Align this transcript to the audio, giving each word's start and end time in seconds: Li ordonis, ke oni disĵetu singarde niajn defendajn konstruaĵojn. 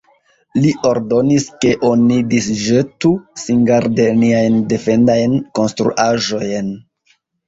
Li 0.61 0.69
ordonis, 0.91 1.43
ke 1.65 1.73
oni 1.89 2.15
disĵetu 2.31 3.11
singarde 3.41 4.07
niajn 4.23 4.55
defendajn 4.71 5.37
konstruaĵojn. 5.61 6.73